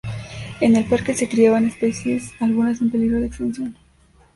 En 0.61 0.75
el 0.75 0.85
parque 0.85 1.13
se 1.13 1.29
criaban 1.29 1.67
especies, 1.67 2.31
algunas 2.39 2.81
en 2.81 2.89
peligro 2.89 3.19
de 3.19 3.27
extinción. 3.27 3.75